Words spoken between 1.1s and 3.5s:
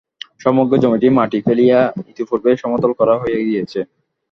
মাটি ফেলিয়া ইতঃপূর্বেই সমতল করা হইয়া